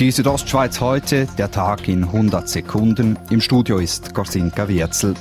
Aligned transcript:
Die 0.00 0.10
Südostschweiz 0.10 0.80
heute, 0.80 1.28
der 1.38 1.52
Tag 1.52 1.86
in 1.86 2.02
100 2.02 2.48
Sekunden. 2.48 3.16
Im 3.30 3.40
Studio 3.40 3.78
ist 3.78 4.12
Gorsinka 4.12 4.66
Wirzel. 4.66 5.14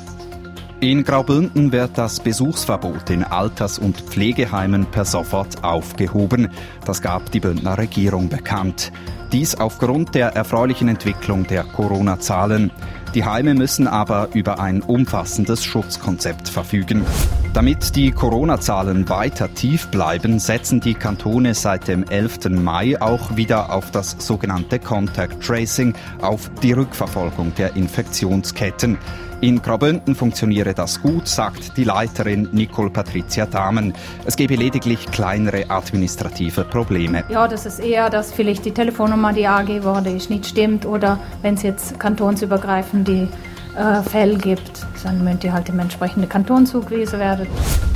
In 0.80 1.04
Graubünden 1.04 1.71
wird 1.71 1.92
das 1.96 2.20
Besuchsverbot 2.20 3.12
in 3.12 3.23
Alters- 3.23 3.78
und 3.78 4.02
Pflegeheimen 4.02 4.88
per 4.88 5.05
sofort 5.05 5.64
aufgehoben. 5.64 6.50
Das 6.86 7.04
gab 7.04 7.32
die 7.32 7.39
Bündner 7.39 7.78
Regierung 7.78 8.30
bekannt. 8.30 8.91
Dies 9.32 9.54
aufgrund 9.54 10.16
der 10.16 10.30
erfreulichen 10.30 10.88
Entwicklung 10.88 11.46
der 11.46 11.66
Corona-Zahlen. 11.66 12.71
Die 13.14 13.25
Heime 13.25 13.54
müssen 13.54 13.88
aber 13.88 14.29
über 14.34 14.59
ein 14.59 14.82
umfassendes 14.82 15.64
Schutzkonzept 15.64 16.50
verfügen. 16.50 17.05
Damit 17.54 17.96
die 17.96 18.09
Corona-Zahlen 18.09 19.07
weiter 19.07 19.54
tief 19.54 19.88
bleiben, 19.89 20.39
setzen 20.39 20.79
die 20.79 20.96
Kantone 20.96 21.54
seit 21.54 21.88
dem 21.88 22.05
11. 22.05 22.50
Mai 22.50 23.00
auch 23.00 23.36
wieder 23.36 23.71
auf 23.71 23.91
das 23.91 24.15
sogenannte 24.18 24.79
Contact 24.79 25.43
Tracing, 25.43 25.93
auf 26.21 26.50
die 26.64 26.71
Rückverfolgung 26.71 27.54
der 27.54 27.75
Infektionsketten. 27.75 28.97
In 29.43 29.61
Graubünden 29.61 30.15
funktioniere 30.15 30.74
das 30.74 31.02
gut, 31.02 31.28
sagt 31.28 31.75
die 31.75 31.83
Leiterin 31.83 32.47
Nicole 32.53 32.89
Patricia 32.89 33.45
Dahmen. 33.45 33.94
Es 34.23 34.38
gebe 34.38 34.56
lediglich 34.56 35.06
kleinere 35.08 35.69
administrative 35.69 36.64
Probleme. 36.64 37.25
Ja, 37.28 37.50
das 37.50 37.66
ist 37.66 37.80
eher, 37.80 38.09
dass 38.09 38.31
vielleicht 38.31 38.64
die 38.64 38.72
Telefonnummer, 38.72 39.33
die 39.33 39.45
angegeben 39.45 39.83
wurde, 39.83 40.11
nicht 40.11 40.45
stimmt 40.45 40.86
oder 40.86 41.19
wenn 41.42 41.56
es 41.56 41.64
jetzt 41.64 42.00
kantonsübergreifend 42.00 43.06
die 43.06 43.28
äh, 43.75 44.02
Fälle 44.03 44.38
gibt, 44.38 44.86
dann 45.03 45.23
müssen 45.23 45.39
die 45.39 45.52
halt 45.52 45.69
im 45.69 45.80
entsprechenden 45.80 46.30
Kanton 46.30 46.66
zugewiesen 46.66 47.19
werden. 47.19 47.47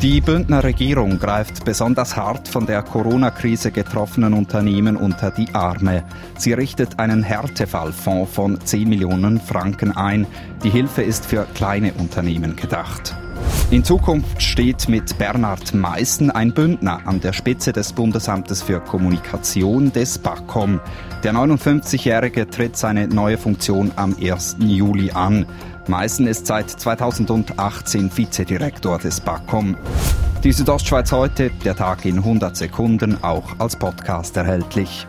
Die 0.02 0.22
Bündner 0.22 0.64
Regierung 0.64 1.20
greift 1.20 1.66
besonders 1.66 2.16
hart 2.16 2.48
von 2.48 2.66
der 2.66 2.84
Corona-Krise 2.84 3.72
getroffenen 3.72 4.34
Unternehmen 4.34 4.96
unter 4.96 5.32
die 5.32 5.54
Arme. 5.54 6.04
Sie 6.38 6.54
richtet 6.54 7.00
einen 7.00 7.24
Härtefallfonds 7.24 8.32
von 8.32 8.60
10 8.60 8.88
Millionen 8.88 9.40
Franken 9.40 9.96
ein. 9.96 10.28
Die 10.64 10.70
Hilfe 10.70 11.02
ist 11.02 11.26
für 11.26 11.46
kleine 11.54 11.94
Unternehmen 11.94 12.56
gedacht. 12.56 13.16
In 13.70 13.84
Zukunft 13.84 14.42
steht 14.42 14.88
mit 14.88 15.18
Bernhard 15.18 15.74
Meissen 15.74 16.32
ein 16.32 16.54
Bündner 16.54 17.02
an 17.06 17.20
der 17.20 17.34
Spitze 17.34 17.74
des 17.74 17.92
Bundesamtes 17.92 18.62
für 18.62 18.80
Kommunikation 18.80 19.92
des 19.92 20.20
BAKOM. 20.20 20.80
Der 21.22 21.34
59-Jährige 21.34 22.50
tritt 22.50 22.78
seine 22.78 23.10
neue 23.10 23.38
Funktion 23.38 23.92
am 23.98 24.16
1. 24.22 24.56
Juli 24.60 25.12
an. 25.12 25.46
Meissen 25.88 26.28
ist 26.28 26.48
seit 26.48 26.70
2018 26.70 28.10
Vizedirektor 28.16 29.00
des 29.00 29.20
BAKOM. 29.20 29.76
Die 30.46 30.54
Südostschweiz 30.54 31.12
heute, 31.12 31.52
der 31.66 31.76
Tag 31.76 32.06
in 32.06 32.20
100 32.20 32.56
Sekunden, 32.56 33.22
auch 33.22 33.60
als 33.60 33.76
Podcast 33.76 34.38
erhältlich. 34.38 35.06